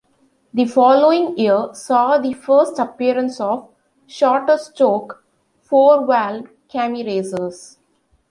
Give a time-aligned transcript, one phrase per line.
[0.51, 3.69] The following year saw the first appearance of
[4.07, 5.23] shorter stroke
[5.61, 7.77] four-valve cammy racers.